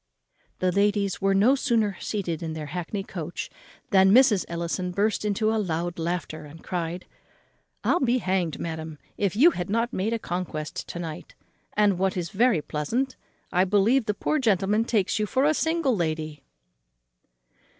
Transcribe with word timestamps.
The 0.57 0.71
ladies 0.71 1.21
were 1.21 1.35
no 1.35 1.53
sooner 1.53 1.95
seated 1.99 2.41
in 2.41 2.53
their 2.53 2.65
hackney 2.73 3.03
coach 3.03 3.51
than 3.91 4.11
Mrs. 4.11 4.45
Ellison 4.47 4.89
burst 4.89 5.23
into 5.23 5.53
a 5.53 5.61
loud 5.61 5.99
laughter, 5.99 6.43
and 6.43 6.63
cried, 6.63 7.05
"I'll 7.83 7.99
be 7.99 8.17
hanged, 8.17 8.57
madam, 8.59 8.97
if 9.15 9.35
you 9.35 9.51
have 9.51 9.69
not 9.69 9.93
made 9.93 10.13
a 10.13 10.17
conquest 10.17 10.87
to 10.87 10.97
night; 10.97 11.35
and 11.73 11.99
what 11.99 12.17
is 12.17 12.31
very 12.31 12.63
pleasant, 12.63 13.15
I 13.51 13.63
believe 13.63 14.05
the 14.07 14.15
poor 14.15 14.39
gentleman 14.39 14.85
takes 14.85 15.19
you 15.19 15.27
for 15.27 15.45
a 15.45 15.53
single 15.53 15.95
lady." 15.95 16.41